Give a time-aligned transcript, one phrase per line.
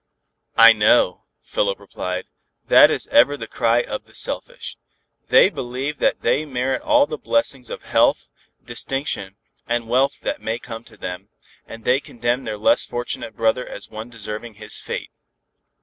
[0.57, 2.25] "I know," Philip replied,
[2.65, 4.75] "that is ever the cry of the selfish.
[5.27, 8.27] They believe that they merit all the blessings of health,
[8.65, 9.35] distinction
[9.67, 11.29] and wealth that may come to them,
[11.67, 15.11] and they condemn their less fortunate brother as one deserving his fate.